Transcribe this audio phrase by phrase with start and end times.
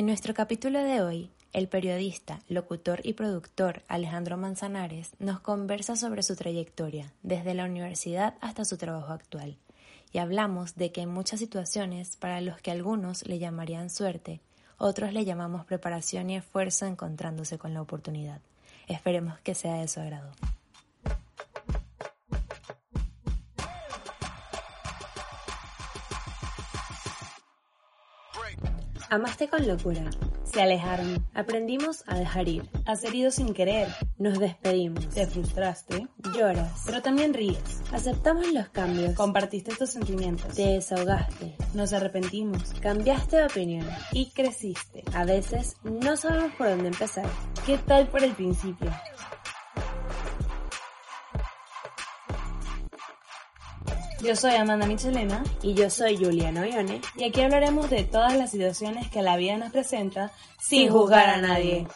[0.00, 6.22] En nuestro capítulo de hoy, el periodista, locutor y productor Alejandro Manzanares nos conversa sobre
[6.22, 9.58] su trayectoria, desde la universidad hasta su trabajo actual,
[10.10, 14.40] y hablamos de que en muchas situaciones, para los que algunos le llamarían suerte,
[14.78, 18.40] otros le llamamos preparación y esfuerzo encontrándose con la oportunidad.
[18.88, 20.30] Esperemos que sea de su agrado.
[29.12, 30.08] Amaste con locura.
[30.44, 31.26] Se alejaron.
[31.34, 32.70] Aprendimos a dejar ir.
[32.86, 33.88] Has herido sin querer.
[34.18, 35.08] Nos despedimos.
[35.08, 36.06] Te frustraste.
[36.32, 36.82] Lloras.
[36.86, 37.58] Pero también ríes.
[37.90, 39.14] Aceptamos los cambios.
[39.16, 40.54] Compartiste tus sentimientos.
[40.54, 41.56] Te desahogaste.
[41.74, 42.72] Nos arrepentimos.
[42.80, 43.88] Cambiaste de opinión.
[44.12, 45.02] Y creciste.
[45.12, 47.26] A veces no sabemos por dónde empezar.
[47.66, 48.92] ¿Qué tal por el principio?
[54.22, 58.50] Yo soy Amanda Michelena y yo soy Juliana Oione y aquí hablaremos de todas las
[58.50, 61.86] situaciones que la vida nos presenta sin juzgar a nadie.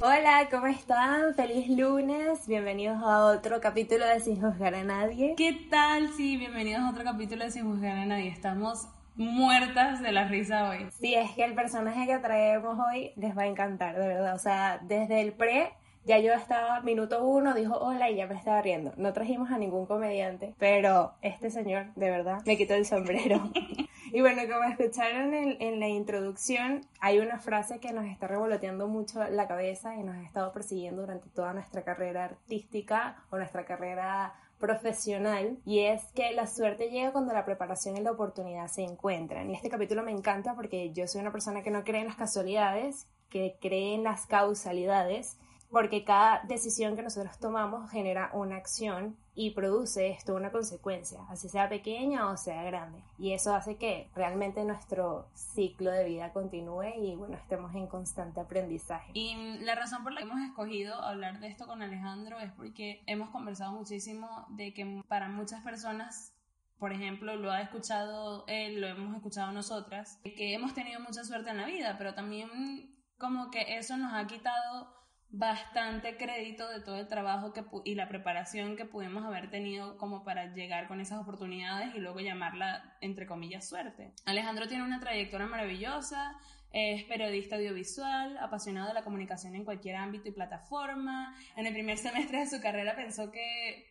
[0.00, 1.34] Hola, ¿cómo están?
[1.34, 5.34] Feliz lunes, bienvenidos a otro capítulo de Sin juzgar a nadie.
[5.36, 6.12] ¿Qué tal?
[6.16, 8.28] Sí, bienvenidos a otro capítulo de Sin juzgar a nadie.
[8.28, 10.86] Estamos muertas de la risa hoy.
[10.92, 14.36] Sí, es que el personaje que traemos hoy les va a encantar, de verdad.
[14.36, 15.72] O sea, desde el pre
[16.04, 18.92] ya yo estaba, minuto uno, dijo hola y ya me estaba riendo.
[18.96, 23.50] No trajimos a ningún comediante, pero este señor, de verdad, me quitó el sombrero.
[24.12, 28.88] y bueno, como escucharon en, en, la introducción, hay una frase que nos está revoloteando
[28.88, 33.64] mucho la cabeza y nos ha estado persiguiendo durante toda nuestra carrera artística o nuestra
[33.64, 38.84] carrera profesional y es que la suerte llega cuando la preparación y la oportunidad se
[38.84, 39.50] encuentran.
[39.50, 42.16] Y este capítulo me encanta porque yo soy una persona que no cree en las
[42.16, 45.36] casualidades, que cree en las causalidades
[45.72, 51.48] porque cada decisión que nosotros tomamos genera una acción y produce esto una consecuencia, así
[51.48, 53.02] sea pequeña o sea grande.
[53.18, 58.40] Y eso hace que realmente nuestro ciclo de vida continúe y bueno, estemos en constante
[58.40, 59.12] aprendizaje.
[59.14, 63.02] Y la razón por la que hemos escogido hablar de esto con Alejandro es porque
[63.06, 66.34] hemos conversado muchísimo de que para muchas personas
[66.78, 71.50] por ejemplo, lo ha escuchado él, lo hemos escuchado nosotras, que hemos tenido mucha suerte
[71.50, 75.01] en la vida, pero también como que eso nos ha quitado
[75.32, 80.24] bastante crédito de todo el trabajo que y la preparación que pudimos haber tenido como
[80.24, 84.12] para llegar con esas oportunidades y luego llamarla entre comillas suerte.
[84.26, 86.36] Alejandro tiene una trayectoria maravillosa,
[86.70, 91.34] es periodista audiovisual, apasionado de la comunicación en cualquier ámbito y plataforma.
[91.56, 93.86] En el primer semestre de su carrera pensó que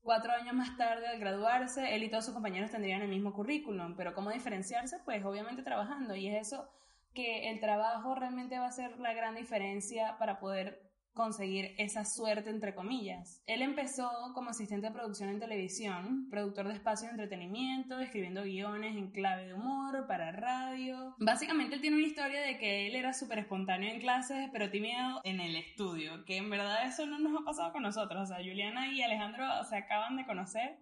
[0.00, 3.96] cuatro años más tarde al graduarse, él y todos sus compañeros tendrían el mismo currículum,
[3.96, 4.98] pero ¿cómo diferenciarse?
[5.04, 6.68] Pues obviamente trabajando y es eso
[7.14, 12.50] que el trabajo realmente va a ser la gran diferencia para poder conseguir esa suerte
[12.50, 13.42] entre comillas.
[13.46, 18.96] Él empezó como asistente de producción en televisión, productor de espacios de entretenimiento, escribiendo guiones
[18.96, 21.14] en clave de humor para radio.
[21.18, 25.20] Básicamente él tiene una historia de que él era súper espontáneo en clases, pero tímido
[25.22, 28.22] en el estudio, que en verdad eso no nos ha pasado con nosotros.
[28.22, 30.78] O sea, Juliana y Alejandro se acaban de conocer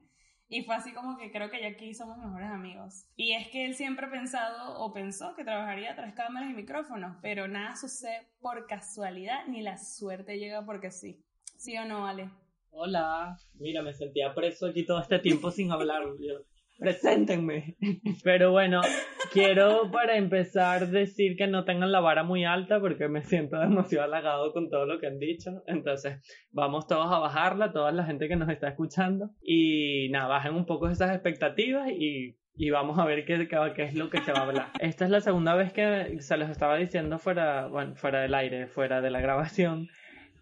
[0.49, 3.07] y fue así como que creo que ya aquí somos mejores amigos.
[3.17, 7.17] Y es que él siempre ha pensado o pensó que trabajaría tras cámaras y micrófonos,
[7.23, 11.25] pero nada sucede por casualidad ni la suerte llega porque sí.
[11.57, 12.31] ¿Sí o no, Ale?
[12.71, 16.03] Hola, mira, me sentía preso aquí todo este tiempo sin hablar
[16.83, 17.77] preséntenme.
[18.25, 18.81] Pero bueno,
[19.33, 24.05] quiero para empezar decir que no tengan la vara muy alta porque me siento demasiado
[24.05, 25.63] halagado con todo lo que han dicho.
[25.67, 29.31] Entonces, vamos todos a bajarla, toda la gente que nos está escuchando.
[29.43, 33.95] Y nada, bajen un poco esas expectativas y y vamos a ver qué, qué, es
[33.95, 34.67] lo que se va a hablar.
[34.79, 38.67] Esta es la segunda vez que se los estaba diciendo fuera, bueno, fuera del aire,
[38.67, 39.89] fuera de la grabación,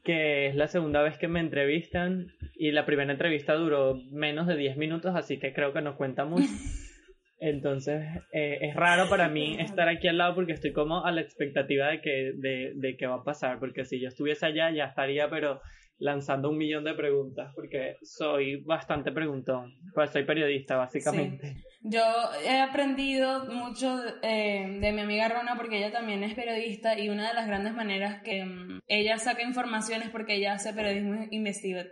[0.03, 4.57] que es la segunda vez que me entrevistan y la primera entrevista duró menos de
[4.57, 6.49] 10 minutos, así que creo que no cuenta mucho.
[7.39, 11.23] Entonces eh, es raro para mí estar aquí al lado porque estoy como a la
[11.23, 14.85] expectativa de que, de, de qué va a pasar, porque si yo estuviese allá ya
[14.85, 15.61] estaría, pero
[16.01, 21.57] lanzando un millón de preguntas, porque soy bastante preguntón, pues soy periodista básicamente.
[21.83, 22.03] Yo
[22.45, 27.29] he aprendido mucho eh, de mi amiga Rona porque ella también es periodista y una
[27.29, 31.27] de las grandes maneras que mm, ella saca información es porque ella hace periodismo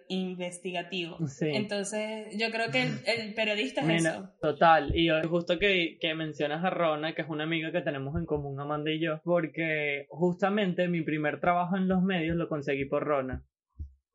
[0.09, 1.17] investigativo.
[1.41, 4.31] Entonces yo creo que el, periodista es eso.
[4.43, 8.27] Total, y justo que, que mencionas a Rona, que es una amiga que tenemos en
[8.27, 13.05] común, Amanda y yo, porque justamente mi primer trabajo en los medios lo conseguí por
[13.05, 13.43] Rona.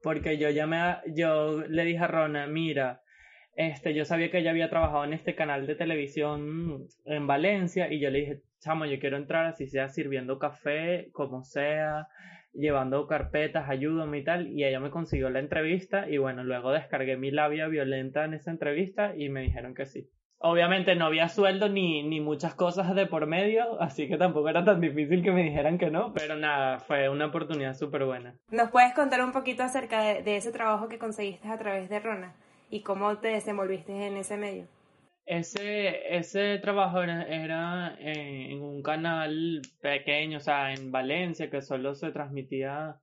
[0.03, 3.01] Porque yo llamé yo le dije a Rona, mira,
[3.55, 7.99] este, yo sabía que ella había trabajado en este canal de televisión en Valencia y
[7.99, 12.07] yo le dije, chamo, yo quiero entrar así sea sirviendo café, como sea,
[12.51, 17.15] llevando carpetas, ayúdame y tal, y ella me consiguió la entrevista y bueno, luego descargué
[17.17, 20.09] mi labia violenta en esa entrevista y me dijeron que sí.
[20.45, 24.65] Obviamente no había sueldo ni, ni muchas cosas de por medio, así que tampoco era
[24.65, 28.35] tan difícil que me dijeran que no, pero nada, fue una oportunidad súper buena.
[28.51, 32.01] ¿Nos puedes contar un poquito acerca de, de ese trabajo que conseguiste a través de
[32.01, 32.35] Rona
[32.69, 34.67] y cómo te desenvolviste en ese medio?
[35.25, 41.95] Ese, ese trabajo era, era en un canal pequeño, o sea, en Valencia, que solo
[41.95, 42.97] se transmitía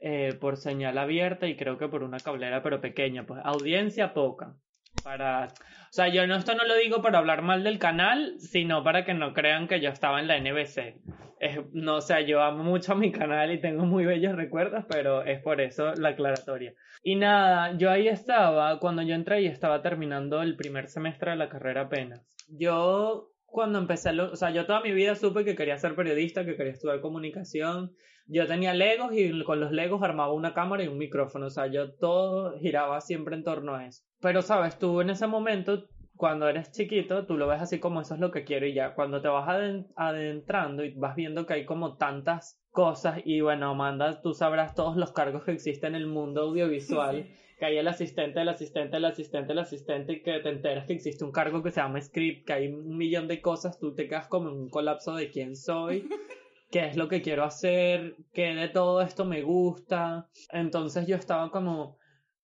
[0.00, 4.56] eh, por señal abierta y creo que por una cablera, pero pequeña, pues audiencia poca.
[5.04, 8.82] Para, o sea, yo no, esto no lo digo para hablar mal del canal, sino
[8.82, 10.96] para que no crean que yo estaba en la NBC.
[11.72, 15.22] No, o sea, yo amo mucho a mi canal y tengo muy bellos recuerdos, pero
[15.22, 16.72] es por eso la aclaratoria.
[17.02, 21.36] Y nada, yo ahí estaba, cuando yo entré y estaba terminando el primer semestre de
[21.36, 22.26] la carrera apenas.
[22.48, 26.44] Yo cuando empecé, lo, o sea, yo toda mi vida supe que quería ser periodista,
[26.44, 27.92] que quería estudiar comunicación.
[28.26, 31.68] Yo tenía legos y con los legos armaba una cámara y un micrófono, o sea,
[31.68, 34.02] yo todo giraba siempre en torno a eso.
[34.20, 35.84] Pero, sabes, tú en ese momento,
[36.16, 38.94] cuando eres chiquito, tú lo ves así como eso es lo que quiero y ya.
[38.94, 39.48] Cuando te vas
[39.94, 44.96] adentrando y vas viendo que hay como tantas cosas y bueno, Amanda, tú sabrás todos
[44.96, 47.28] los cargos que existen en el mundo audiovisual,
[47.64, 50.92] que hay el asistente, el asistente, el asistente, el asistente y que te enteras que
[50.92, 54.06] existe un cargo que se llama script, que hay un millón de cosas, tú te
[54.06, 56.06] quedas como en un colapso de quién soy.
[56.70, 60.28] qué es lo que quiero hacer, qué de todo esto me gusta.
[60.50, 61.96] Entonces yo estaba como,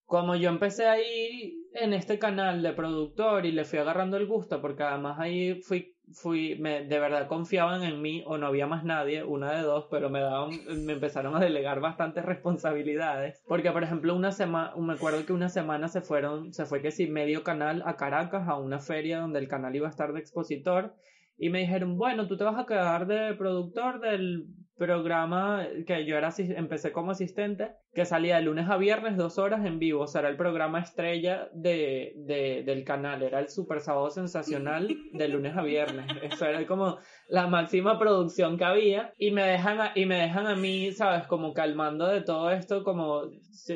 [0.06, 4.60] como yo empecé ahí en este canal de productor y le fui agarrando el gusto,
[4.62, 8.84] porque además ahí fui fui, me, de verdad confiaban en mí o no había más
[8.84, 10.50] nadie, una de dos, pero me daban,
[10.84, 13.42] me empezaron a delegar bastantes responsabilidades.
[13.46, 16.90] Porque, por ejemplo, una semana, me acuerdo que una semana se fueron, se fue que
[16.90, 20.20] sí, medio canal a Caracas, a una feria donde el canal iba a estar de
[20.20, 20.94] expositor.
[21.36, 24.46] Y me dijeron, bueno, tú te vas a quedar de productor del
[24.80, 29.66] programa que yo era empecé como asistente, que salía de lunes a viernes, dos horas
[29.66, 30.04] en vivo.
[30.04, 33.22] O sea, era el programa estrella de, de, del canal.
[33.22, 36.06] Era el Super Sábado Sensacional de lunes a viernes.
[36.22, 36.96] Eso era como
[37.28, 39.12] la máxima producción que había.
[39.18, 41.26] Y me dejan a, y me dejan a mí, ¿sabes?
[41.26, 43.24] Como calmando de todo esto, como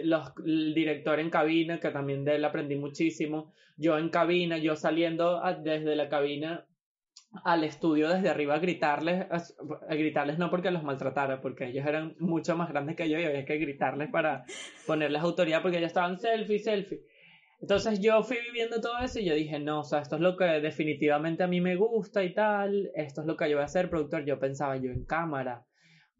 [0.04, 3.52] los, el director en cabina, que también de él aprendí muchísimo.
[3.76, 6.64] Yo en cabina, yo saliendo desde la cabina
[7.44, 12.56] al estudio desde arriba gritarles, a, gritarles no porque los maltratara, porque ellos eran mucho
[12.56, 14.44] más grandes que yo y había que gritarles para
[14.86, 17.02] ponerles autoridad porque ellos estaban selfie, selfie.
[17.60, 20.36] Entonces yo fui viviendo todo eso y yo dije, no, o sea, esto es lo
[20.36, 23.66] que definitivamente a mí me gusta y tal, esto es lo que yo voy a
[23.66, 24.24] hacer, productor.
[24.26, 25.64] Yo pensaba yo en cámara.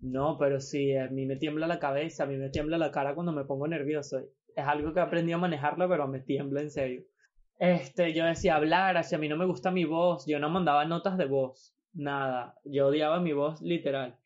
[0.01, 3.15] No, pero sí, a mí me tiembla la cabeza, a mí me tiembla la cara
[3.15, 4.21] cuando me pongo nervioso.
[4.57, 7.05] Es algo que aprendí a manejarlo, pero me tiembla en serio.
[7.59, 10.85] Este, yo decía hablar, así a mí no me gusta mi voz, yo no mandaba
[10.85, 14.17] notas de voz, nada, yo odiaba mi voz literal.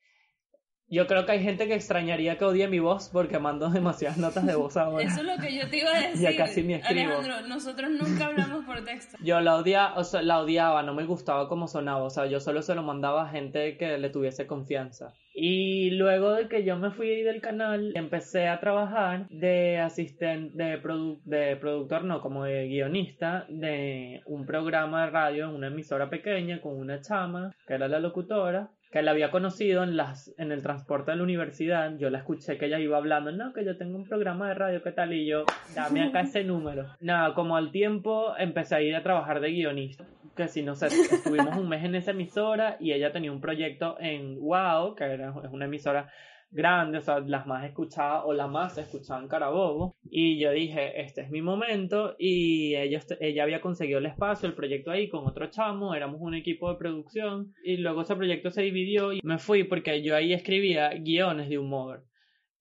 [0.90, 4.46] Yo creo que hay gente que extrañaría que odie mi voz porque mando demasiadas notas
[4.46, 5.04] de voz ahora.
[5.04, 6.20] Eso es lo que yo te iba a decir.
[6.20, 7.12] ya casi ni escribo.
[7.12, 9.18] Alejandro, nosotros nunca hablamos por texto.
[9.22, 12.04] Yo la, odia, o sea, la odiaba, no me gustaba cómo sonaba.
[12.04, 15.12] O sea, yo solo se lo mandaba a gente que le tuviese confianza.
[15.34, 20.80] Y luego de que yo me fui del canal, empecé a trabajar de asistente, de,
[21.24, 26.60] de productor, no, como de guionista de un programa de radio en una emisora pequeña
[26.60, 30.62] con una chama, que era la locutora que la había conocido en, las, en el
[30.62, 33.96] transporte de la universidad, yo la escuché que ella iba hablando, no, que yo tengo
[33.96, 35.12] un programa de radio, ¿qué tal?
[35.12, 35.44] Y yo,
[35.74, 36.86] dame acá ese número.
[37.00, 40.04] Nada, como al tiempo empecé a ir a trabajar de guionista,
[40.34, 43.96] que si no sé, estuvimos un mes en esa emisora y ella tenía un proyecto
[44.00, 46.10] en Wow, que era, es una emisora
[46.50, 49.96] grandes, o sea, las más escuchadas o la más escuchada en Carabobo.
[50.04, 52.14] Y yo dije, este es mi momento.
[52.18, 56.34] Y ella, ella había conseguido el espacio, el proyecto ahí con otro chamo, éramos un
[56.34, 57.52] equipo de producción.
[57.62, 61.58] Y luego ese proyecto se dividió y me fui porque yo ahí escribía guiones de
[61.58, 62.04] humor.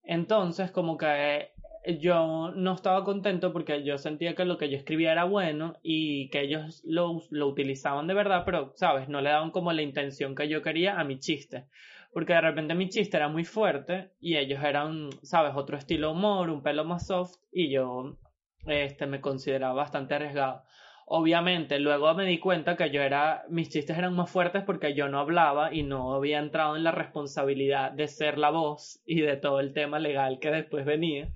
[0.02, 1.50] Entonces, como que
[2.00, 6.28] yo no estaba contento porque yo sentía que lo que yo escribía era bueno y
[6.30, 9.08] que ellos lo, lo utilizaban de verdad, pero, ¿sabes?
[9.08, 11.64] No le daban como la intención que yo quería a mi chiste
[12.18, 16.50] porque de repente mi chiste era muy fuerte y ellos eran, sabes, otro estilo humor,
[16.50, 18.16] un pelo más soft y yo
[18.66, 20.64] este, me consideraba bastante arriesgado.
[21.06, 25.08] Obviamente, luego me di cuenta que yo era, mis chistes eran más fuertes porque yo
[25.08, 29.36] no hablaba y no había entrado en la responsabilidad de ser la voz y de
[29.36, 31.28] todo el tema legal que después venía.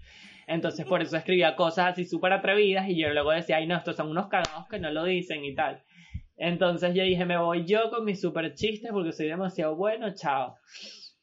[0.49, 3.95] Entonces, por eso escribía cosas así súper atrevidas y yo luego decía, ay, no, estos
[3.95, 5.85] son unos cagados que no lo dicen y tal.
[6.37, 10.57] Entonces yo dije, me voy yo con mis super chistes porque soy demasiado bueno, chao.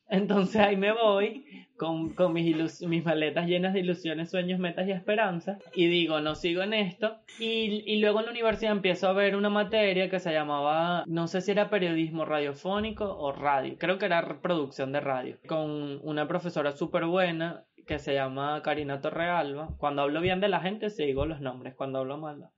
[0.10, 1.46] Entonces ahí me voy
[1.78, 5.60] con, con mis, mis maletas llenas de ilusiones, sueños, metas y esperanzas.
[5.74, 7.20] Y digo, no sigo en esto.
[7.40, 11.28] Y, y luego en la universidad empiezo a ver una materia que se llamaba, no
[11.28, 13.76] sé si era periodismo radiofónico o radio.
[13.78, 15.38] Creo que era producción de radio.
[15.48, 19.70] Con una profesora súper buena que se llama Karina Torrealba.
[19.80, 21.74] Cuando hablo bien de la gente, sí digo los nombres.
[21.76, 22.52] Cuando hablo mal, no.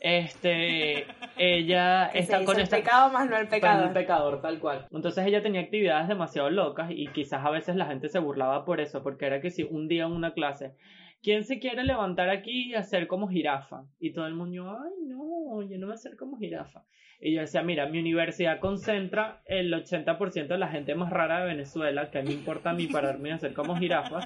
[0.00, 1.06] Este,
[1.38, 2.76] ella Que se está hizo con el esta...
[2.76, 3.84] pecado más no el Pero pecado.
[3.86, 4.86] el pecador, tal cual.
[4.92, 8.80] Entonces ella tenía actividades demasiado locas y quizás a veces la gente se burlaba por
[8.80, 10.74] eso, porque era que si un día en una clase,
[11.22, 13.82] ¿quién se quiere levantar aquí y hacer como jirafa?
[14.00, 16.84] Y todo el mundo, ay, no, yo no voy a hacer como jirafa.
[17.20, 21.46] Y yo decía, mira, mi universidad concentra el 80% de la gente más rara de
[21.48, 24.20] Venezuela, que me importa a mí pararme y hacer como jirafa.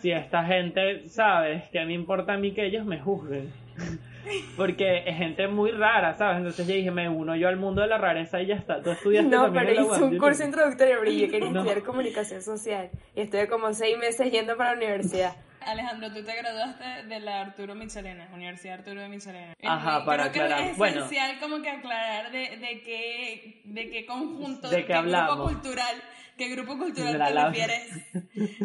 [0.00, 1.64] Si esta gente, ¿sabes?
[1.70, 3.50] Que me importa a mí que ellos me juzguen.
[4.56, 6.38] Porque es gente muy rara, ¿sabes?
[6.38, 8.80] Entonces yo dije, me uno yo al mundo de la rareza y ya está.
[8.80, 11.60] Tú estudiaste No, también pero en la hice un curso introductorio, pero yo quería No.
[11.60, 12.90] estudiar comunicación social.
[13.14, 15.32] Y estuve como seis meses yendo para la universidad.
[15.70, 19.54] Alejandro, tú te graduaste de la Arturo Michelena, Universidad Arturo de Michelena.
[19.64, 20.70] Ajá, Eh, para creo que aclarar.
[20.70, 20.96] es Bueno.
[21.04, 25.96] esencial como que aclarar de, de qué, de qué conjunto, De qué qué grupo cultural,
[26.38, 28.10] qué grupo cultural la te lab- refieres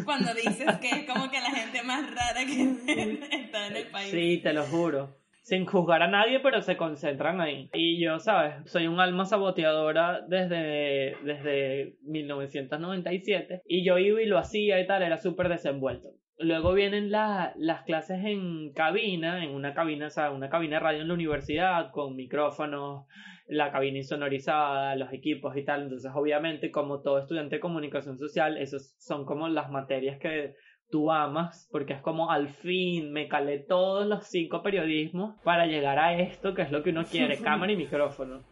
[0.04, 2.62] cuando dices que es como que la gente más rara que
[3.42, 4.10] está en el país.
[4.10, 5.16] Sí, te lo juro.
[5.42, 7.70] Sin juzgar a nadie, pero se concentran ahí.
[7.72, 8.70] Y yo, ¿sabes?
[8.70, 13.62] Soy un alma saboteadora desde, desde 1997.
[13.66, 16.08] Y yo iba y lo hacía y tal, era súper desenvuelto.
[16.38, 20.80] Luego vienen la- las clases en cabina, en una cabina, o sea, una cabina de
[20.80, 23.06] radio en la universidad, con micrófonos,
[23.48, 25.82] la cabina insonorizada, los equipos y tal.
[25.84, 30.54] Entonces, obviamente, como todo estudiante de comunicación social, esas son como las materias que
[30.90, 35.98] tú amas, porque es como al fin me calé todos los cinco periodismos para llegar
[35.98, 38.42] a esto, que es lo que uno quiere, cámara y micrófono.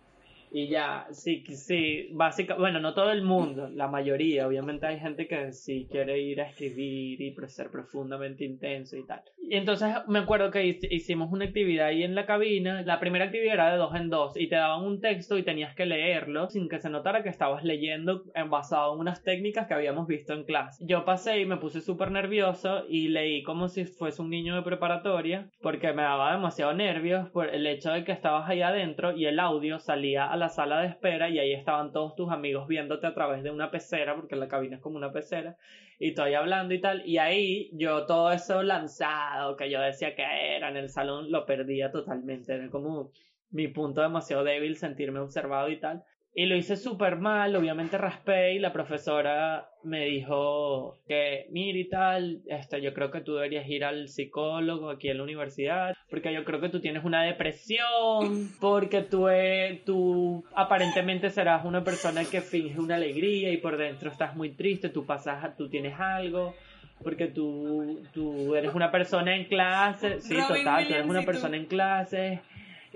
[0.59, 5.29] Y ya, sí, sí, básicamente, bueno, no todo el mundo, la mayoría, obviamente hay gente
[5.29, 9.21] que sí quiere ir a escribir y ser profundamente intenso y tal.
[9.37, 13.27] Y entonces me acuerdo que hic- hicimos una actividad ahí en la cabina, la primera
[13.27, 16.49] actividad era de dos en dos y te daban un texto y tenías que leerlo
[16.49, 20.33] sin que se notara que estabas leyendo en basado en unas técnicas que habíamos visto
[20.33, 20.83] en clase.
[20.89, 24.63] Yo pasé y me puse súper nervioso y leí como si fuese un niño de
[24.63, 29.27] preparatoria porque me daba demasiado nervios por el hecho de que estabas ahí adentro y
[29.27, 33.07] el audio salía a la sala de espera y ahí estaban todos tus amigos viéndote
[33.07, 35.57] a través de una pecera porque la cabina es como una pecera
[35.99, 40.23] y estoy hablando y tal y ahí yo todo eso lanzado que yo decía que
[40.57, 43.13] era en el salón lo perdía totalmente era como
[43.51, 46.05] mi punto demasiado débil sentirme observado y tal
[46.39, 51.89] y lo hice súper mal, obviamente raspé y la profesora me dijo que, mira y
[51.89, 56.35] tal, este, yo creo que tú deberías ir al psicólogo aquí en la universidad, porque
[56.35, 62.23] yo creo que tú tienes una depresión, porque tú, eh, tú aparentemente serás una persona
[62.27, 66.55] que finge una alegría y por dentro estás muy triste, tú pasas, tú tienes algo.
[67.03, 71.21] Porque tú, tú eres una persona en clase, sí, Robin total, tú eres Williams una
[71.21, 71.27] tú.
[71.27, 72.41] persona en clase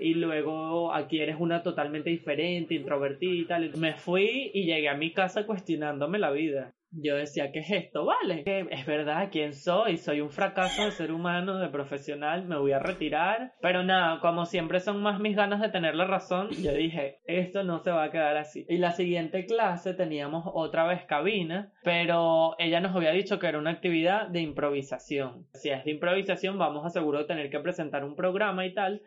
[0.01, 3.71] y luego aquí eres una totalmente diferente, introvertida y tal.
[3.77, 6.73] Me fui y llegué a mi casa cuestionándome la vida.
[6.93, 8.03] Yo decía, ¿qué es esto?
[8.05, 9.95] Vale, es verdad, ¿quién soy?
[9.95, 13.53] Soy un fracaso de ser humano, de profesional, me voy a retirar.
[13.61, 17.63] Pero nada, como siempre son más mis ganas de tener la razón, yo dije, esto
[17.63, 18.65] no se va a quedar así.
[18.67, 23.59] Y la siguiente clase teníamos otra vez cabina, pero ella nos había dicho que era
[23.59, 25.47] una actividad de improvisación.
[25.53, 29.01] Si es de improvisación, vamos a seguro tener que presentar un programa y tal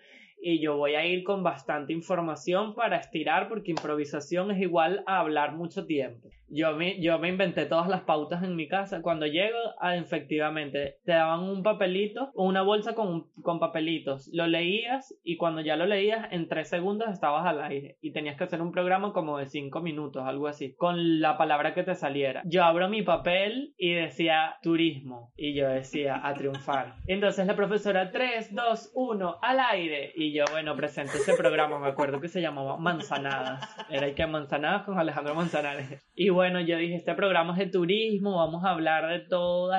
[0.46, 5.20] y yo voy a ir con bastante información para estirar porque improvisación es igual a
[5.20, 6.28] hablar mucho tiempo.
[6.54, 9.02] Yo me, yo me inventé todas las pautas en mi casa.
[9.02, 14.30] Cuando llego, ah, efectivamente, te daban un papelito una bolsa con, con papelitos.
[14.32, 18.36] Lo leías y cuando ya lo leías, en tres segundos estabas al aire y tenías
[18.36, 21.94] que hacer un programa como de cinco minutos, algo así, con la palabra que te
[21.94, 22.42] saliera.
[22.44, 26.94] Yo abro mi papel y decía turismo y yo decía a triunfar.
[27.06, 30.12] Entonces la profesora 3, 2, 1, al aire.
[30.14, 33.68] Y yo, bueno, presento ese programa, me acuerdo que se llamaba Manzanadas.
[33.90, 36.06] Era el que Manzanadas con Alejandro Manzanares.
[36.14, 39.74] Y bueno, yo dije, este programa es de turismo, vamos a hablar de todos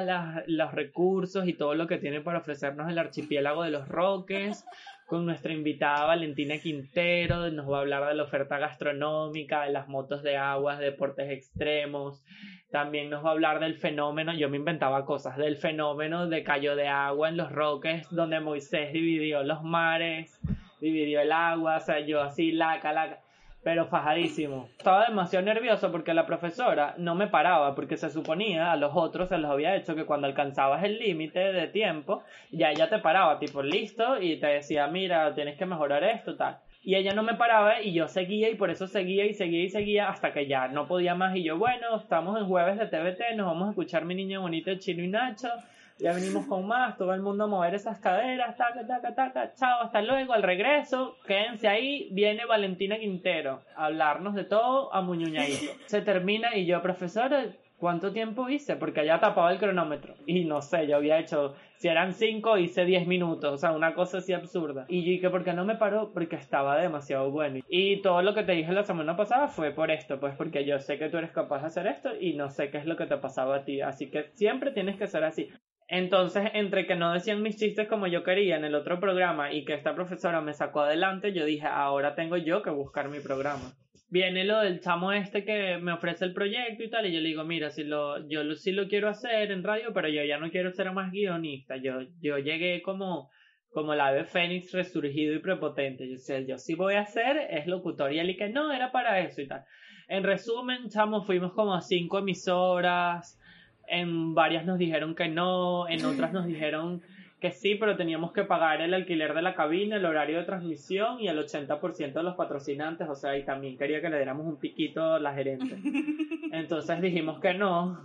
[0.47, 4.65] los recursos y todo lo que tiene para ofrecernos el archipiélago de los Roques.
[5.05, 9.87] Con nuestra invitada Valentina Quintero, nos va a hablar de la oferta gastronómica, de las
[9.87, 12.23] motos de aguas, deportes extremos,
[12.71, 16.75] también nos va a hablar del fenómeno, yo me inventaba cosas, del fenómeno de Cayo
[16.75, 20.41] de Agua en los Roques, donde Moisés dividió los mares,
[20.81, 23.19] dividió el agua, o sea, yo así, laca, laca,
[23.65, 24.69] pero fajadísimo.
[24.77, 29.29] Estaba demasiado nervioso porque la profesora no me paraba, porque se suponía, a los otros
[29.29, 33.39] se los había hecho que cuando alcanzabas el límite de tiempo, ya ella te paraba,
[33.39, 36.59] tipo, listo, y te decía, mira, tienes que mejorar esto, tal.
[36.83, 39.69] Y ella no me paraba y yo seguía y por eso seguía y seguía y
[39.69, 41.35] seguía hasta que ya no podía más.
[41.35, 44.75] Y yo, bueno, estamos en jueves de TVT, nos vamos a escuchar mi niño bonito
[44.75, 45.49] Chino y Nacho.
[45.97, 49.81] Ya venimos con más, todo el mundo a mover esas caderas, taca, taca, taca, chao,
[49.81, 55.71] hasta luego, al regreso, quédense ahí, viene Valentina Quintero a hablarnos de todo a muñuñadito.
[55.85, 57.45] Se termina y yo, profesora,
[57.77, 58.75] ¿cuánto tiempo hice?
[58.75, 60.15] Porque ella tapaba el cronómetro.
[60.25, 63.53] Y no sé, yo había hecho, si eran cinco, hice diez minutos.
[63.53, 64.85] O sea, una cosa así absurda.
[64.89, 66.11] Y yo dije, ¿por qué no me paró?
[66.13, 67.59] Porque estaba demasiado bueno.
[67.69, 70.79] Y todo lo que te dije la semana pasada fue por esto, pues porque yo
[70.79, 73.05] sé que tú eres capaz de hacer esto y no sé qué es lo que
[73.05, 73.81] te pasaba a ti.
[73.81, 75.49] Así que siempre tienes que ser así.
[75.87, 79.65] Entonces, entre que no decían mis chistes como yo quería en el otro programa y
[79.65, 83.71] que esta profesora me sacó adelante, yo dije, ahora tengo yo que buscar mi programa
[84.09, 87.29] viene lo del chamo este que me ofrece el proyecto y tal, y yo le
[87.29, 90.37] digo, mira, si lo, yo lo, sí lo quiero hacer en radio, pero yo ya
[90.37, 93.29] no quiero ser más guionista, yo, yo llegué como,
[93.71, 97.67] como la ave fénix resurgido y prepotente, yo, sé, yo sí voy a hacer es
[97.67, 99.63] locutor, y él que no, era para eso y tal.
[100.07, 103.39] En resumen, chamo, fuimos como cinco emisoras,
[103.87, 107.01] en varias nos dijeron que no, en otras nos dijeron
[107.39, 111.19] que sí, pero teníamos que pagar el alquiler de la cabina, el horario de transmisión
[111.19, 114.59] y el 80% de los patrocinantes, o sea, y también quería que le diéramos un
[114.59, 115.75] piquito a la gerente.
[116.51, 117.99] Entonces dijimos que no.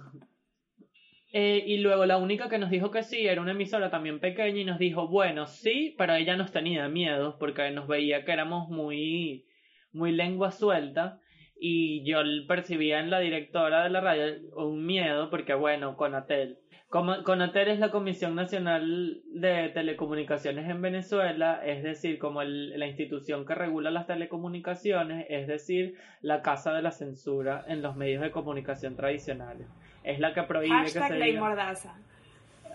[1.33, 4.61] Eh, y luego la única que nos dijo que sí era una emisora también pequeña
[4.61, 8.69] y nos dijo, bueno, sí, pero ella nos tenía miedo porque nos veía que éramos
[8.69, 9.47] muy,
[9.93, 11.20] muy lengua suelta
[11.61, 14.25] y yo percibía en la directora de la radio
[14.57, 16.59] un miedo porque, bueno, con Atel
[16.91, 23.55] CONATER es la Comisión Nacional de Telecomunicaciones en Venezuela, es decir, como la institución que
[23.55, 28.97] regula las telecomunicaciones, es decir, la casa de la censura en los medios de comunicación
[28.97, 29.69] tradicionales.
[30.03, 31.97] Es la que prohíbe que se ley mordaza.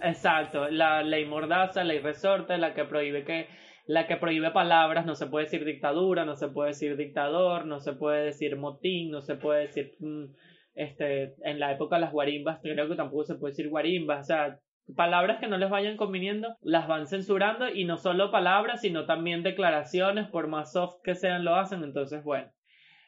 [0.01, 3.49] Exacto, la ley mordaza, ley resorte, la que prohíbe que
[3.87, 7.79] la que prohíbe palabras, no se puede decir dictadura, no se puede decir dictador, no
[7.79, 10.25] se puede decir motín, no se puede decir mm,
[10.73, 14.23] este, en la época de las guarimbas, creo que tampoco se puede decir guarimbas, o
[14.25, 14.59] sea,
[14.95, 19.43] palabras que no les vayan conviniendo, las van censurando y no solo palabras, sino también
[19.43, 22.51] declaraciones, por más soft que sean, lo hacen, entonces bueno.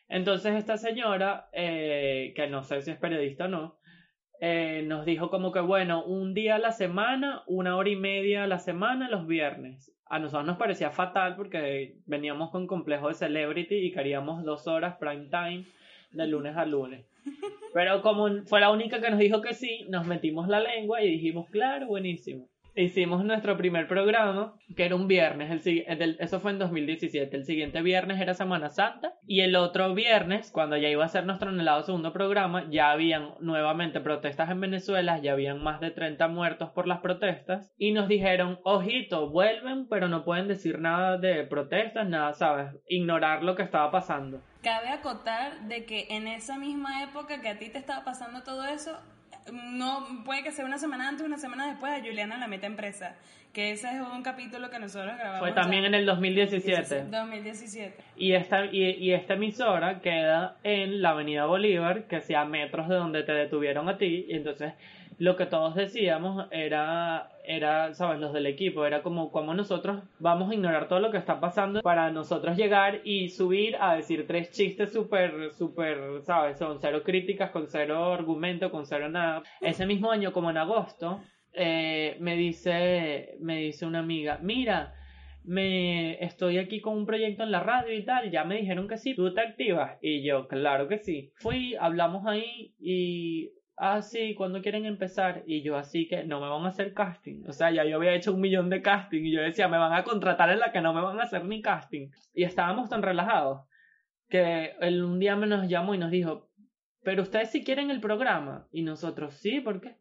[0.10, 3.78] Entonces esta señora, eh, que no sé si es periodista o no,
[4.40, 8.44] eh, nos dijo como que bueno, un día a la semana, una hora y media
[8.44, 9.94] a la semana, los viernes.
[10.06, 14.96] A nosotros nos parecía fatal porque veníamos con complejo de celebrity y queríamos dos horas
[15.00, 15.66] prime time
[16.12, 17.06] de lunes a lunes.
[17.74, 21.12] Pero como fue la única que nos dijo que sí, nos metimos la lengua y
[21.12, 22.48] dijimos, claro, buenísimo.
[22.78, 27.82] Hicimos nuestro primer programa, que era un viernes, el, eso fue en 2017, el siguiente
[27.82, 31.82] viernes era Semana Santa, y el otro viernes, cuando ya iba a ser nuestro anhelado
[31.82, 36.86] segundo programa, ya habían nuevamente protestas en Venezuela, ya habían más de 30 muertos por
[36.86, 42.34] las protestas, y nos dijeron, ojito, vuelven, pero no pueden decir nada de protestas, nada,
[42.34, 42.76] ¿sabes?
[42.88, 44.40] Ignorar lo que estaba pasando.
[44.62, 48.66] Cabe acotar de que en esa misma época que a ti te estaba pasando todo
[48.66, 48.96] eso,
[49.54, 52.68] no puede que sea una semana antes o una semana después a Juliana la meta
[52.68, 53.16] empresa
[53.54, 58.34] que ese es un capítulo que nosotros grabamos fue también en el 2017 2017 y
[58.34, 63.24] esta y, y, esta emisora queda en la Avenida Bolívar que sea metros de donde
[63.24, 64.74] te detuvieron a ti y entonces
[65.18, 68.20] lo que todos decíamos era, era, ¿sabes?
[68.20, 71.82] Los del equipo, era como, como nosotros vamos a ignorar todo lo que está pasando
[71.82, 76.60] para nosotros llegar y subir a decir tres chistes súper, súper, ¿sabes?
[76.60, 79.42] Son cero críticas, con cero argumento, con cero nada.
[79.62, 81.20] Ese mismo año, como en agosto,
[81.54, 84.94] eh, me dice, me dice una amiga, mira,
[85.44, 88.98] me estoy aquí con un proyecto en la radio y tal, ya me dijeron que
[88.98, 89.98] sí, tú te activas.
[90.02, 91.32] Y yo, claro que sí.
[91.38, 95.44] Fui, hablamos ahí y ah, sí, ¿cuándo quieren empezar?
[95.46, 97.44] Y yo así que no me van a hacer casting.
[97.48, 99.94] O sea, ya yo había hecho un millón de casting y yo decía, me van
[99.94, 102.10] a contratar en la que no me van a hacer ni casting.
[102.34, 103.62] Y estábamos tan relajados
[104.30, 106.50] que él un día me nos llamó y nos dijo,
[107.04, 108.68] pero ustedes sí quieren el programa.
[108.72, 109.96] Y nosotros, sí, ¿por qué?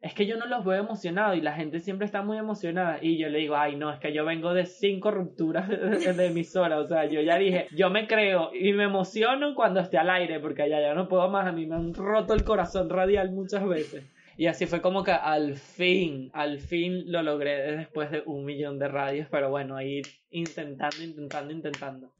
[0.00, 3.18] Es que yo no los veo emocionados y la gente siempre está muy emocionada y
[3.18, 6.86] yo le digo, ay no, es que yo vengo de cinco rupturas de, emisora, o
[6.86, 10.62] sea, yo ya dije, yo me creo y me emociono cuando esté al aire porque
[10.62, 14.04] allá ya no puedo más, a mí me han roto el corazón radial muchas veces.
[14.36, 18.78] Y así fue como que al fin, al fin lo logré después de un millón
[18.78, 22.12] de radios, pero bueno, ahí intentando, intentando, intentando.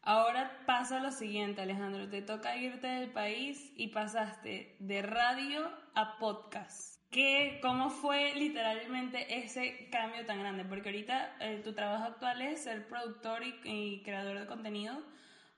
[0.00, 6.16] Ahora pasa lo siguiente, Alejandro, te toca irte del país y pasaste de radio a
[6.20, 6.93] podcast.
[7.10, 10.64] ¿Qué, ¿Cómo fue literalmente ese cambio tan grande?
[10.64, 15.00] Porque ahorita eh, tu trabajo actual es ser productor y, creador de contenido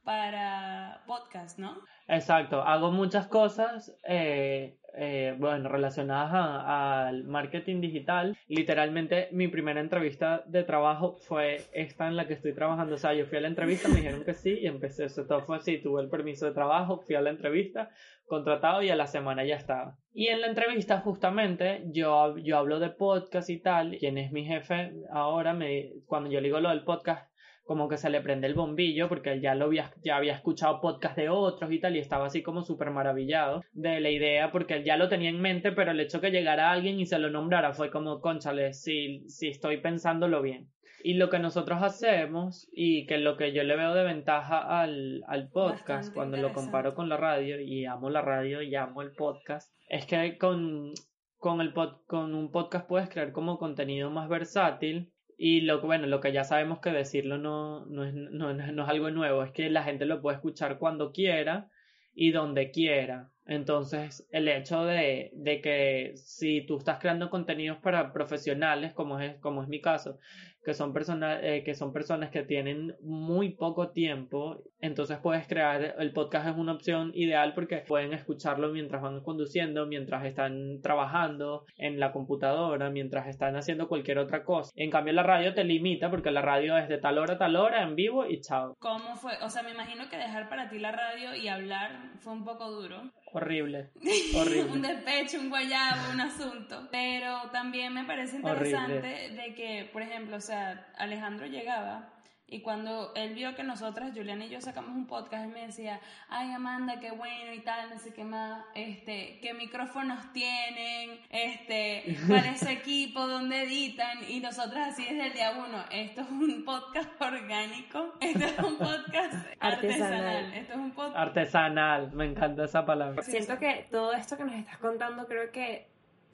[0.06, 1.82] para podcast, ¿no?
[2.06, 6.30] Exacto, hago muchas cosas, eh, eh, bueno, relacionadas
[6.64, 8.38] al marketing digital.
[8.46, 12.94] Literalmente mi primera entrevista de trabajo fue esta en la que estoy trabajando.
[12.94, 15.06] O sea, yo fui a la entrevista, me dijeron que sí y empecé.
[15.06, 17.90] Eso todo fue así, tuve el permiso de trabajo, fui a la entrevista,
[18.26, 19.98] contratado y a la semana ya estaba.
[20.12, 24.44] Y en la entrevista justamente yo, yo hablo de podcast y tal, quien es mi
[24.44, 25.58] jefe ahora,
[26.06, 27.28] cuando yo le digo lo del podcast,
[27.66, 30.80] como que se le prende el bombillo porque él ya lo había, ya había escuchado
[30.80, 34.74] podcast de otros y tal y estaba así como súper maravillado de la idea porque
[34.74, 37.28] él ya lo tenía en mente pero el hecho que llegara alguien y se lo
[37.28, 40.70] nombrara fue como conchale si, si estoy pensándolo bien
[41.02, 45.24] y lo que nosotros hacemos y que lo que yo le veo de ventaja al,
[45.26, 49.02] al podcast Bastante cuando lo comparo con la radio y amo la radio y amo
[49.02, 50.92] el podcast es que con,
[51.36, 55.86] con, el pod, con un podcast puedes crear como contenido más versátil y lo que,
[55.86, 59.42] bueno, lo que ya sabemos que decirlo no, no, es, no, no es algo nuevo,
[59.42, 61.70] es que la gente lo puede escuchar cuando quiera
[62.14, 63.30] y donde quiera.
[63.44, 69.36] Entonces, el hecho de, de que si tú estás creando contenidos para profesionales, como es,
[69.38, 70.18] como es mi caso,
[70.66, 75.94] que son, personas eh, que son personas que tienen muy poco tiempo, entonces puedes crear,
[75.96, 81.64] el podcast es una opción ideal porque pueden escucharlo mientras van conduciendo, mientras están trabajando
[81.76, 84.72] en la computadora, mientras están haciendo cualquier otra cosa.
[84.74, 87.54] En cambio, la radio te limita porque la radio es de tal hora a tal
[87.54, 88.74] hora, en vivo y chao.
[88.80, 89.34] ¿Cómo fue?
[89.44, 92.72] O sea, me imagino que dejar para ti la radio y hablar fue un poco
[92.72, 93.12] duro.
[93.32, 93.90] Horrible,
[94.34, 94.88] un horrible.
[94.88, 96.88] despecho, un guayabo, un asunto.
[96.90, 102.15] Pero también me parece interesante de que, por ejemplo, o sea, Alejandro llegaba
[102.48, 106.00] y cuando él vio que nosotras, Juliana y yo, sacamos un podcast, él me decía,
[106.28, 112.16] ay Amanda, qué bueno y tal, no sé qué más, este, qué micrófonos tienen, este,
[112.28, 116.30] cuál es su equipo, dónde editan, y nosotras así desde el día uno, esto es
[116.30, 120.54] un podcast orgánico, esto es un podcast artesanal, Artesanal.
[120.54, 121.16] esto es un podcast...
[121.16, 123.22] Artesanal, me encanta esa palabra.
[123.22, 125.88] Siento que todo esto que nos estás contando, creo que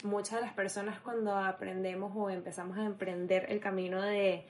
[0.05, 4.45] muchas de las personas cuando aprendemos o empezamos a emprender el camino de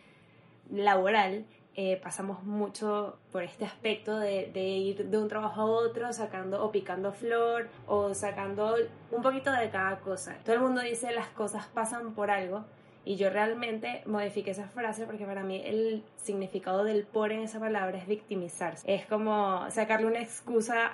[0.71, 6.63] laboral, eh, pasamos mucho por este aspecto de, ir de un trabajo a otro, sacando
[6.63, 8.77] o picando flor o sacando
[9.11, 10.37] un poquito de cada cosa.
[10.45, 12.65] Todo el mundo dice las cosas pasan por algo.
[13.05, 17.59] Y yo realmente modifiqué esa frase porque para mí el significado del por en esa
[17.59, 18.95] palabra es victimizarse.
[18.95, 20.87] Es como sacarle una excusa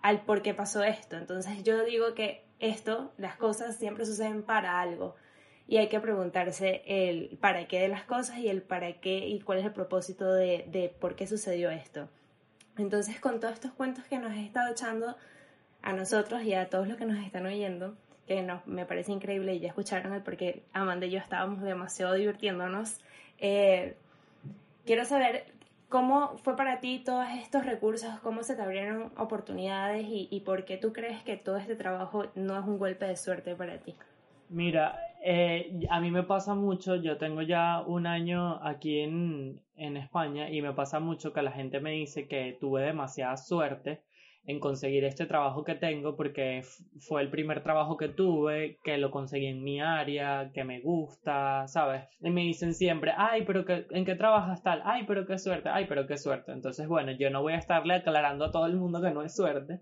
[0.00, 1.16] al por qué pasó esto.
[1.16, 5.16] Entonces yo digo que esto, las cosas siempre suceden para algo.
[5.70, 9.38] Y hay que preguntarse el para qué de las cosas y el para qué y
[9.38, 12.08] cuál es el propósito de, de por qué sucedió esto.
[12.76, 15.16] Entonces con todos estos cuentos que nos has estado echando
[15.82, 17.94] a nosotros y a todos los que nos están oyendo,
[18.26, 22.14] que nos, me parece increíble y ya escucharon el porque Amanda y yo estábamos demasiado
[22.14, 22.98] divirtiéndonos.
[23.38, 23.94] Eh,
[24.84, 25.44] quiero saber
[25.88, 30.64] cómo fue para ti todos estos recursos, cómo se te abrieron oportunidades y, y por
[30.64, 33.94] qué tú crees que todo este trabajo no es un golpe de suerte para ti.
[34.48, 39.96] Mira, eh, a mí me pasa mucho, yo tengo ya un año aquí en, en
[39.96, 44.02] España y me pasa mucho que la gente me dice que tuve demasiada suerte
[44.44, 46.62] en conseguir este trabajo que tengo porque
[47.00, 51.68] fue el primer trabajo que tuve, que lo conseguí en mi área, que me gusta,
[51.68, 52.04] ¿sabes?
[52.20, 54.82] Y me dicen siempre, ay, pero que, ¿en qué trabajas tal?
[54.84, 56.52] Ay, pero qué suerte, ay, pero qué suerte.
[56.52, 59.34] Entonces, bueno, yo no voy a estarle aclarando a todo el mundo que no es
[59.36, 59.80] suerte,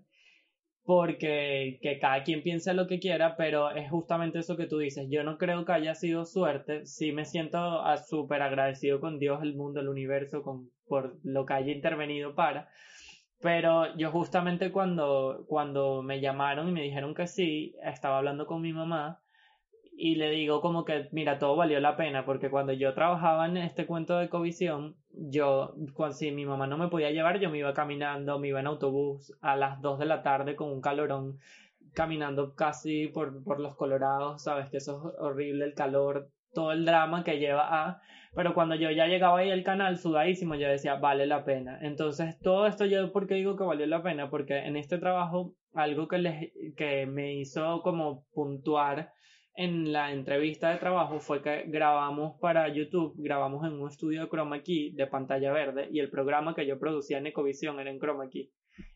[0.89, 5.05] porque que cada quien piense lo que quiera, pero es justamente eso que tú dices.
[5.07, 9.43] Yo no creo que haya sido suerte, sí me siento ah, súper agradecido con Dios,
[9.43, 12.69] el mundo, el universo, con, por lo que haya intervenido para.
[13.39, 18.59] Pero yo justamente cuando, cuando me llamaron y me dijeron que sí, estaba hablando con
[18.59, 19.21] mi mamá
[20.01, 23.57] y le digo como que, mira, todo valió la pena, porque cuando yo trabajaba en
[23.57, 27.57] este cuento de Ecovisión, yo, cuando, si mi mamá no me podía llevar, yo me
[27.57, 31.37] iba caminando, me iba en autobús a las 2 de la tarde con un calorón,
[31.93, 36.85] caminando casi por, por los colorados, sabes que eso es horrible, el calor, todo el
[36.85, 38.01] drama que lleva a...
[38.33, 41.77] Pero cuando yo ya llegaba ahí al canal sudadísimo, yo decía, vale la pena.
[41.81, 44.29] Entonces, todo esto yo, ¿por qué digo que valió la pena?
[44.29, 49.11] Porque en este trabajo, algo que, les, que me hizo como puntuar
[49.59, 54.29] en la entrevista de trabajo fue que grabamos para YouTube, grabamos en un estudio de
[54.29, 57.99] Chroma Key de pantalla verde y el programa que yo producía en Ecovisión era en
[57.99, 58.49] Chroma Key.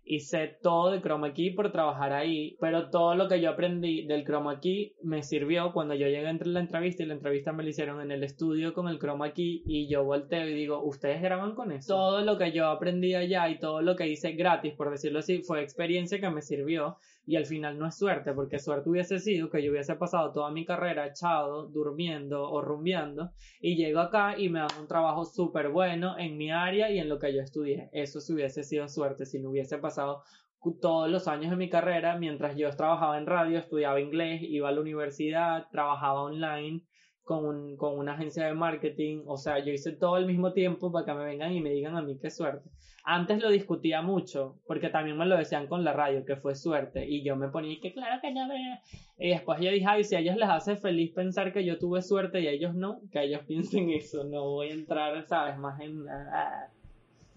[0.05, 4.25] Hice todo de Chroma Key por trabajar ahí, pero todo lo que yo aprendí del
[4.25, 7.69] Chroma Key me sirvió cuando yo llegué entre la entrevista y la entrevista me la
[7.69, 11.55] hicieron en el estudio con el Chroma Key y yo volteo y digo, ¿ustedes graban
[11.55, 11.95] con eso?
[11.95, 15.41] Todo lo que yo aprendí allá y todo lo que hice gratis, por decirlo así,
[15.41, 19.49] fue experiencia que me sirvió y al final no es suerte, porque suerte hubiese sido
[19.49, 24.49] que yo hubiese pasado toda mi carrera echado, durmiendo o rumbeando y llego acá y
[24.49, 27.89] me dan un trabajo súper bueno en mi área y en lo que yo estudié.
[27.93, 29.92] Eso sí hubiese sido suerte si no hubiese pasado
[30.59, 34.69] cu- todos los años de mi carrera mientras yo trabajaba en radio, estudiaba inglés, iba
[34.69, 36.81] a la universidad, trabajaba online
[37.23, 41.05] con, con una agencia de marketing, o sea, yo hice todo al mismo tiempo para
[41.05, 42.69] que me vengan y me digan a mí qué suerte.
[43.05, 47.05] Antes lo discutía mucho, porque también me lo decían con la radio, que fue suerte,
[47.05, 48.47] y yo me ponía que claro que no,
[49.17, 52.01] y después yo dije, ay, si a ellos les hace feliz pensar que yo tuve
[52.01, 55.79] suerte y a ellos no, que ellos piensen eso, no voy a entrar, sabes, más
[55.79, 56.05] en...
[56.09, 56.67] Ah,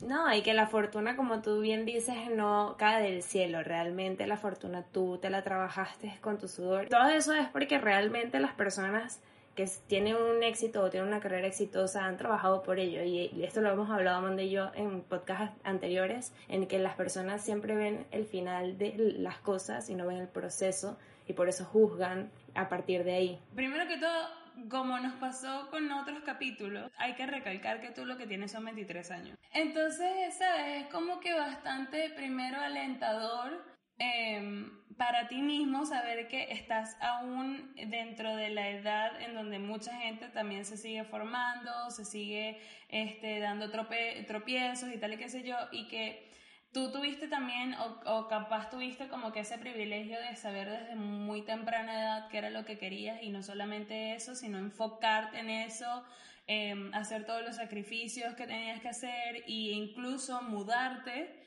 [0.02, 3.62] no, y que la fortuna, como tú bien dices, no cae del cielo.
[3.62, 6.88] Realmente la fortuna tú te la trabajaste con tu sudor.
[6.88, 9.20] Todo eso es porque realmente las personas
[9.54, 13.02] que tienen un éxito o tienen una carrera exitosa han trabajado por ello.
[13.02, 17.42] Y esto lo hemos hablado Amanda y yo en podcasts anteriores, en que las personas
[17.42, 21.64] siempre ven el final de las cosas y no ven el proceso y por eso
[21.64, 23.40] juzgan a partir de ahí.
[23.54, 24.28] Primero que todo,
[24.70, 28.64] como nos pasó con otros capítulos, hay que recalcar que tú lo que tienes son
[28.64, 29.38] 23 años.
[29.52, 30.84] Entonces, ¿sabes?
[30.84, 33.64] Es como que bastante primero alentador
[33.98, 39.94] em, para ti mismo saber que estás aún dentro de la edad en donde mucha
[39.96, 45.42] gente también se sigue formando, se sigue este, dando tropiezos y tal y qué sé
[45.42, 46.25] yo, y que
[46.76, 52.02] tú tuviste también, o, capaz tuviste como que ese privilegio de saber desde muy temprana
[52.02, 56.04] edad qué era lo que querías y no solamente eso, sino enfocarte en eso,
[56.46, 61.42] em, hacer todos los sacrificios que tenías que hacer e incluso mudarte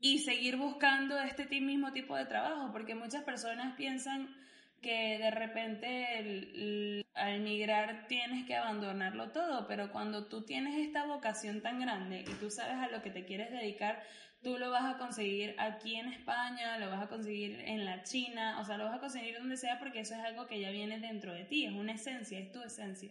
[0.00, 4.34] y seguir buscando este mismo tipo de trabajo, porque muchas personas piensan
[4.80, 11.60] que de repente al migrar tienes que abandonarlo todo, pero cuando tú tienes esta vocación
[11.60, 14.02] tan grande y tú sabes a lo que te quieres dedicar,
[14.42, 18.58] tú lo vas a conseguir aquí en España, lo vas a conseguir en la China,
[18.60, 20.98] o sea, lo vas a conseguir donde sea porque eso es algo que ya viene
[20.98, 23.10] dentro de ti, es una esencia, es tu esencia.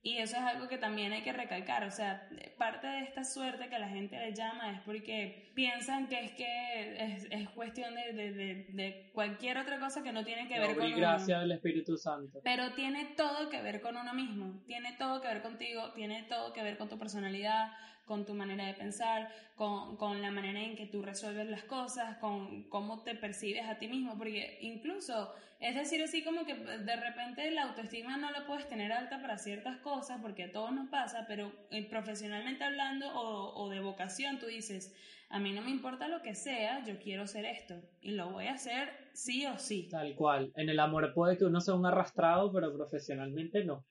[0.00, 3.68] Y eso es algo que también hay que recalcar, o sea, parte de esta suerte
[3.68, 8.66] que la gente le llama es porque piensan que es que es, cuestión de, de,
[8.70, 12.40] de, cualquier otra cosa que no tiene que ver con gracias al Espíritu Santo.
[12.44, 16.52] Pero tiene todo que ver con uno mismo, tiene todo que ver contigo, tiene todo
[16.52, 17.72] que ver con tu personalidad,
[18.08, 22.16] con tu manera de pensar, con, con, la manera en que tú resuelves las cosas,
[22.18, 26.96] con cómo te percibes a ti mismo, porque incluso, es decir, así como que de
[26.96, 30.88] repente la autoestima no la puedes tener alta para ciertas cosas, porque a todos nos
[30.88, 34.94] pasa, pero eh, profesionalmente hablando o, o de vocación, tú dices,
[35.30, 38.46] a mí no me importa lo que sea, yo quiero ser esto y lo voy
[38.46, 39.88] a hacer sí o sí.
[39.90, 40.52] Tal cual.
[40.54, 43.84] En el amor puede que uno sea un arrastrado, pero profesionalmente no.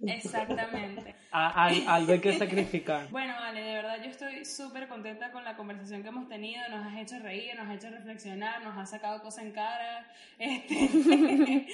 [0.00, 1.14] Exactamente.
[1.30, 3.08] hay algo que sacrificar.
[3.10, 6.60] Bueno, vale, de verdad yo estoy súper contenta con la conversación que hemos tenido.
[6.68, 10.06] Nos has hecho reír, nos has hecho reflexionar, nos has sacado cosas en cara.
[10.38, 11.66] Este...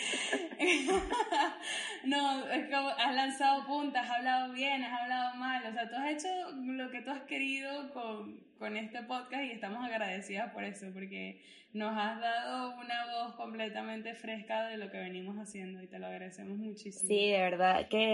[2.05, 5.65] no, es como has lanzado puntas, has hablado bien, has hablado mal.
[5.67, 9.51] O sea, tú has hecho lo que tú has querido con, con este podcast y
[9.51, 14.99] estamos agradecidas por eso, porque nos has dado una voz completamente fresca de lo que
[14.99, 17.09] venimos haciendo y te lo agradecemos muchísimo.
[17.09, 18.12] Sí, de verdad que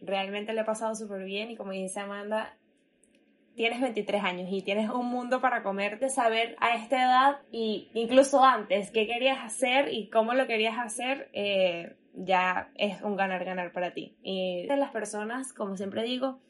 [0.00, 2.56] realmente le he pasado súper bien y como dice Amanda,
[3.54, 7.90] tienes 23 años y tienes un mundo para comer de saber a esta edad y
[7.94, 13.72] incluso antes qué querías hacer y cómo lo querías hacer, eh, ya es un ganar-ganar
[13.72, 14.16] para ti.
[14.22, 16.40] Y de las personas, como siempre digo,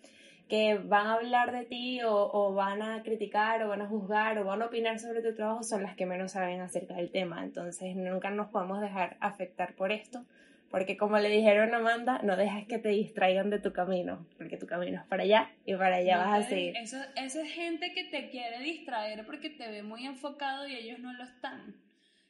[0.49, 4.45] que van a hablar de ti o, van a criticar o van a juzgar o
[4.45, 7.45] van a opinar sobre tu trabajo son las que menos saben acerca del tema.
[7.45, 10.25] Entonces nunca nos podemos dejar afectar por esto,
[10.71, 14.57] porque como le dijeron a Amanda, no dejes que te distraigan de tu camino, porque
[14.57, 16.77] tu camino es para allá y para allá vas a seguir.
[16.77, 20.99] Eso, eso es gente que te quiere distraer porque te ve muy enfocado y ellos
[20.99, 21.75] no lo están.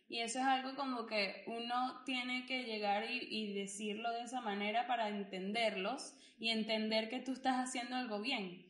[0.08, 4.86] Y eso es algo como que uno tiene que llegar y, decirlo de esa manera
[4.86, 8.66] para entenderlos y entender que tú estás haciendo algo bien.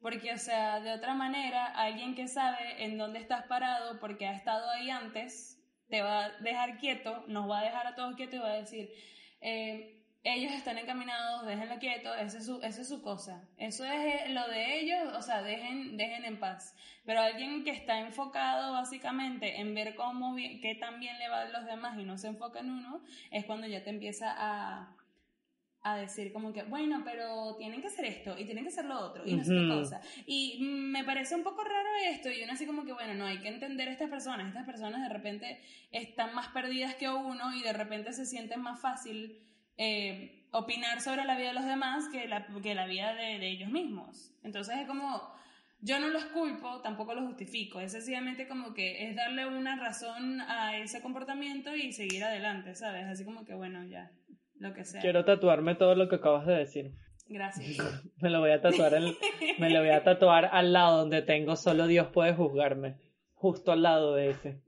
[0.00, 4.34] Porque, o sea, de otra manera, alguien que sabe en dónde estás parado porque ha
[4.34, 5.55] estado ahí antes,
[5.88, 8.60] te va a dejar quieto, nos va a dejar a todos quietos y va a
[8.60, 8.90] decir,
[9.40, 13.48] eh, ellos están encaminados, déjenlo quieto, esa es su, es su cosa.
[13.58, 16.74] Eso es eh, lo de ellos, o sea, dejen, dejen en paz.
[17.04, 21.48] Pero alguien que está enfocado básicamente en ver cómo, qué tan bien le va a
[21.48, 24.96] los demás y no se enfoca en uno, es cuando ya te empieza a,
[25.86, 28.98] a decir como que, bueno, pero tienen que hacer esto y tienen que hacer lo
[28.98, 30.00] otro y no sé qué cosa.
[30.26, 33.38] Y me parece un poco raro esto y uno así como que, bueno, no, hay
[33.38, 34.48] que entender a estas personas.
[34.48, 35.60] Estas personas de repente
[35.92, 39.40] están más perdidas que uno y de repente se sienten más fácil
[39.76, 43.48] eh, opinar sobre la vida de los demás que la, que la vida de, de,
[43.48, 44.32] ellos mismos.
[44.42, 45.22] Entonces es como,
[45.80, 50.40] yo no los culpo, tampoco los justifico, es sencillamente como que es darle una razón
[50.40, 53.06] a ese comportamiento y seguir adelante, ¿sabes?
[53.06, 54.10] Así como que, bueno, ya,
[54.58, 55.00] lo que sea.
[55.00, 56.92] Quiero tatuarme todo lo que acabas de decir.
[57.28, 57.78] Gracias.
[58.20, 58.92] me lo voy a tatuar,
[59.58, 62.98] me lo voy a tatuar al lado donde tengo solo Dios puede juzgarme,
[63.34, 64.62] justo al lado de ese.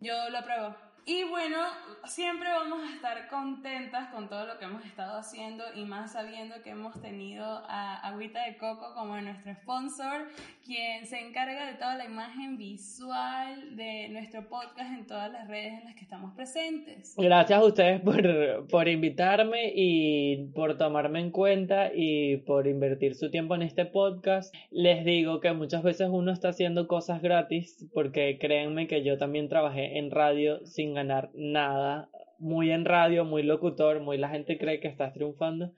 [0.00, 0.74] yo lo apruebo.
[1.08, 1.56] Y bueno,
[2.04, 6.56] siempre vamos a estar contentas con todo lo que hemos estado haciendo y más sabiendo
[6.62, 10.28] que hemos tenido a Agüita de Coco como nuestro sponsor,
[10.62, 15.78] quien se encarga de toda la imagen visual de nuestro podcast en todas las redes
[15.78, 17.14] en las que estamos presentes.
[17.16, 23.30] Gracias a ustedes por, por invitarme y por tomarme en cuenta y por invertir su
[23.30, 24.54] tiempo en este podcast.
[24.70, 29.48] Les digo que muchas veces uno está haciendo cosas gratis porque créanme que yo también
[29.48, 32.08] trabajé en radio sin ganar nada,
[32.38, 35.72] muy en radio, muy locutor, muy la gente cree que estás triunfando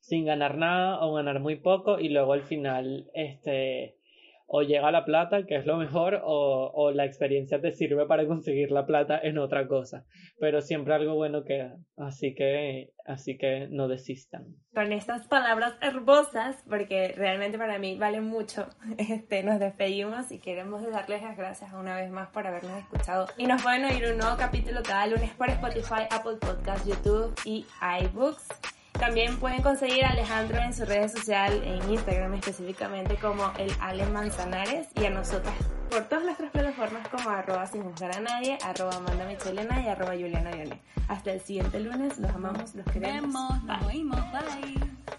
[0.00, 3.96] sin ganar nada o ganar muy poco y luego al final este
[4.46, 8.26] o llega la plata, que es lo mejor, o, o, la experiencia te sirve para
[8.26, 10.04] conseguir la plata en otra cosa.
[10.38, 11.76] Pero siempre algo bueno queda.
[11.96, 14.46] Así que, así que no desistan.
[14.74, 20.82] Con estas palabras hermosas, porque realmente para mí valen mucho, este, nos despedimos y queremos
[20.90, 23.26] darles las gracias una vez más por habernos escuchado.
[23.38, 27.64] Y nos pueden oír un nuevo capítulo cada lunes por Spotify, Apple Podcasts, YouTube y
[28.02, 28.74] iBooks.
[28.98, 34.06] También pueden conseguir a Alejandro en su redes social, en Instagram específicamente como el Ale
[34.06, 35.54] Manzanares y a nosotras
[35.94, 40.14] por todas nuestras plataformas como arroba sin juzgar a nadie, arroba Amanda Michelena y arroba
[40.14, 40.50] Juliana
[41.06, 43.32] Hasta el siguiente lunes, los amamos, los queremos.
[43.32, 45.14] Nos vemos, nos oímos, bye.